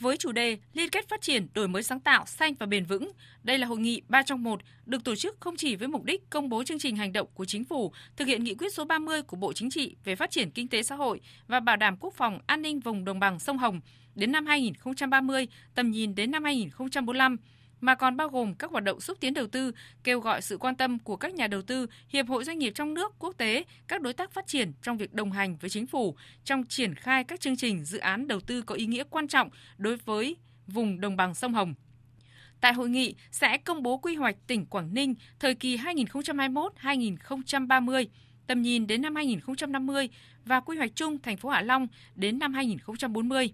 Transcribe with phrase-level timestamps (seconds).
[0.00, 3.10] với chủ đề Liên kết phát triển, đổi mới sáng tạo, xanh và bền vững.
[3.42, 6.30] Đây là hội nghị 3 trong 1 được tổ chức không chỉ với mục đích
[6.30, 9.22] công bố chương trình hành động của chính phủ thực hiện nghị quyết số 30
[9.22, 12.14] của Bộ Chính trị về phát triển kinh tế xã hội và bảo đảm quốc
[12.14, 13.80] phòng an ninh vùng đồng bằng sông Hồng
[14.14, 17.36] đến năm 2030, tầm nhìn đến năm 2045
[17.80, 19.72] mà còn bao gồm các hoạt động xúc tiến đầu tư,
[20.04, 22.94] kêu gọi sự quan tâm của các nhà đầu tư, hiệp hội doanh nghiệp trong
[22.94, 26.16] nước, quốc tế, các đối tác phát triển trong việc đồng hành với chính phủ
[26.44, 29.50] trong triển khai các chương trình dự án đầu tư có ý nghĩa quan trọng
[29.78, 30.36] đối với
[30.66, 31.74] vùng đồng bằng sông Hồng.
[32.60, 38.06] Tại hội nghị sẽ công bố quy hoạch tỉnh Quảng Ninh thời kỳ 2021-2030,
[38.46, 40.08] tầm nhìn đến năm 2050
[40.44, 43.52] và quy hoạch chung thành phố Hạ Long đến năm 2040.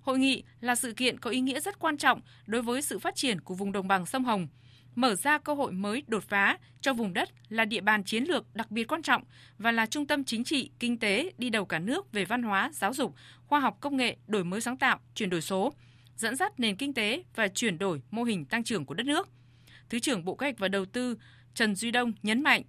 [0.00, 3.16] Hội nghị là sự kiện có ý nghĩa rất quan trọng đối với sự phát
[3.16, 4.48] triển của vùng đồng bằng sông Hồng,
[4.94, 8.54] mở ra cơ hội mới đột phá cho vùng đất là địa bàn chiến lược
[8.54, 9.22] đặc biệt quan trọng
[9.58, 12.70] và là trung tâm chính trị, kinh tế đi đầu cả nước về văn hóa,
[12.74, 13.14] giáo dục,
[13.46, 15.72] khoa học công nghệ, đổi mới sáng tạo, chuyển đổi số,
[16.16, 19.28] dẫn dắt nền kinh tế và chuyển đổi mô hình tăng trưởng của đất nước.
[19.88, 21.18] Thứ trưởng Bộ Kế hoạch và Đầu tư
[21.54, 22.62] Trần Duy Đông nhấn mạnh,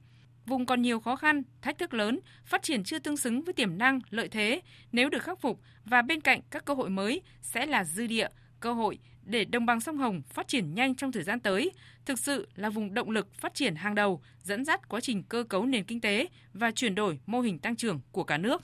[0.45, 3.77] Vùng còn nhiều khó khăn, thách thức lớn, phát triển chưa tương xứng với tiềm
[3.77, 4.61] năng, lợi thế
[4.91, 8.27] nếu được khắc phục và bên cạnh các cơ hội mới sẽ là dư địa,
[8.59, 11.71] cơ hội để đồng bằng sông Hồng phát triển nhanh trong thời gian tới,
[12.05, 15.43] thực sự là vùng động lực phát triển hàng đầu, dẫn dắt quá trình cơ
[15.49, 18.61] cấu nền kinh tế và chuyển đổi mô hình tăng trưởng của cả nước.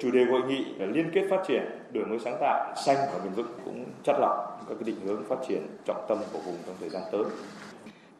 [0.00, 3.24] Chủ đề hội nghị là liên kết phát triển, đổi mới sáng tạo, xanh và
[3.24, 6.76] bền vững cũng chất lọc các định hướng phát triển trọng tâm của vùng trong
[6.80, 7.22] thời gian tới.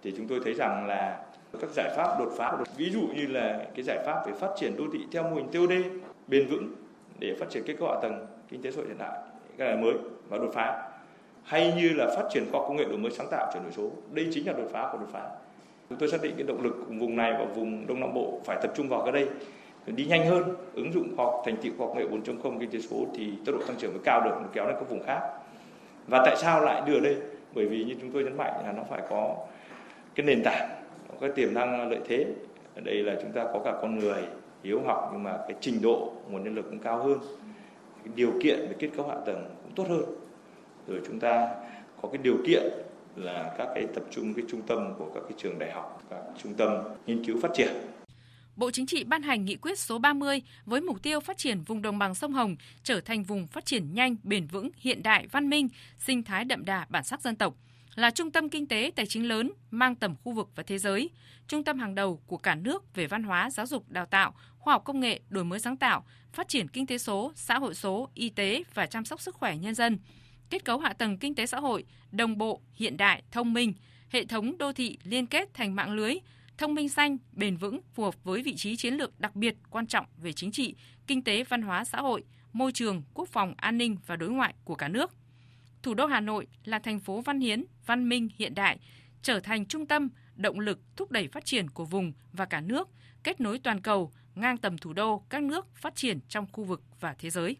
[0.03, 1.25] Thì chúng tôi thấy rằng là
[1.61, 4.77] các giải pháp đột phá ví dụ như là cái giải pháp về phát triển
[4.77, 5.73] đô thị theo mô hình TOD
[6.29, 6.73] bền vững
[7.19, 9.19] để phát triển kết cấu hạ tầng kinh tế xã hội hiện đại,
[9.59, 9.95] cái này mới
[10.29, 10.83] và đột phá.
[11.43, 13.91] Hay như là phát triển khoa công nghệ đổi mới sáng tạo chuyển đổi số,
[14.12, 15.31] đây chính là đột phá của đột phá.
[15.89, 18.41] Chúng tôi xác định cái động lực của vùng này và vùng đông nam bộ
[18.45, 19.29] phải tập trung vào cái đây.
[19.87, 22.79] Đi nhanh hơn, ứng dụng khoa học, thành tựu khoa học nghệ 4.0 kinh tế
[22.79, 25.21] số thì tốc độ tăng trưởng mới cao được, nó kéo lên các vùng khác.
[26.07, 27.17] Và tại sao lại đưa đây?
[27.55, 29.37] Bởi vì như chúng tôi nhấn mạnh là nó phải có
[30.15, 30.69] cái nền tảng
[31.21, 32.27] cái tiềm năng lợi thế.
[32.75, 34.22] Ở đây là chúng ta có cả con người
[34.62, 37.19] hiếu học nhưng mà cái trình độ nguồn nhân lực cũng cao hơn.
[38.05, 40.05] Cái điều kiện về kết cấu hạ tầng cũng tốt hơn.
[40.89, 41.49] Rồi chúng ta
[42.03, 42.62] có cái điều kiện
[43.16, 46.21] là các cái tập trung cái trung tâm của các cái trường đại học các
[46.43, 46.71] trung tâm
[47.06, 47.69] nghiên cứu phát triển.
[48.56, 51.83] Bộ Chính trị ban hành nghị quyết số 30 với mục tiêu phát triển vùng
[51.83, 55.50] đồng bằng sông Hồng trở thành vùng phát triển nhanh, bền vững, hiện đại, văn
[55.50, 55.69] minh,
[55.99, 57.55] sinh thái đậm đà bản sắc dân tộc
[57.97, 61.11] là trung tâm kinh tế tài chính lớn mang tầm khu vực và thế giới,
[61.49, 64.75] trung tâm hàng đầu của cả nước về văn hóa, giáo dục, đào tạo, khoa
[64.75, 68.09] học công nghệ, đổi mới sáng tạo, phát triển kinh tế số, xã hội số,
[68.15, 69.99] y tế và chăm sóc sức khỏe nhân dân,
[70.51, 73.73] kết cấu hạ tầng kinh tế xã hội đồng bộ, hiện đại, thông minh,
[74.11, 76.15] hệ thống đô thị liên kết thành mạng lưới,
[76.59, 79.87] thông minh xanh, bền vững phù hợp với vị trí chiến lược đặc biệt quan
[79.87, 80.75] trọng về chính trị,
[81.07, 84.55] kinh tế, văn hóa, xã hội, môi trường, quốc phòng, an ninh và đối ngoại
[84.65, 85.13] của cả nước
[85.82, 88.78] thủ đô Hà Nội là thành phố văn hiến, văn minh hiện đại,
[89.22, 92.88] trở thành trung tâm, động lực thúc đẩy phát triển của vùng và cả nước,
[93.22, 96.82] kết nối toàn cầu, ngang tầm thủ đô các nước phát triển trong khu vực
[97.00, 97.56] và thế giới.